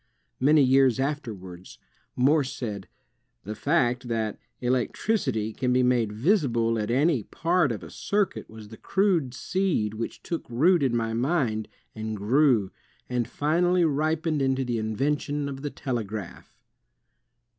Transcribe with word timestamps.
Many 0.39 0.63
years 0.63 0.99
afterwards, 0.99 1.77
Morse 2.15 2.51
said: 2.51 2.87
'^The 3.45 3.55
fact 3.55 4.07
that... 4.07 4.39
electricity 4.59 5.53
can 5.53 5.71
be 5.71 5.83
made 5.83 6.11
visible 6.11 6.79
at 6.79 6.89
any... 6.89 7.21
part 7.21 7.71
of 7.71 7.83
a 7.83 7.91
circuit 7.91 8.49
was 8.49 8.69
the 8.69 8.77
crude 8.77 9.35
seed 9.35 9.93
which 9.93 10.23
took 10.23 10.49
root 10.49 10.81
in 10.81 10.95
my 10.97 11.13
mind, 11.13 11.67
and 11.93 12.17
grew..., 12.17 12.71
and 13.09 13.27
finally 13.27 13.85
ripened 13.85 14.41
into 14.41 14.65
the 14.65 14.79
invention 14.79 15.47
of 15.47 15.61
the 15.61 15.69
telegraph." 15.69 16.57